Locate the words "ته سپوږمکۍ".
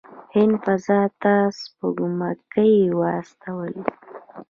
1.21-2.75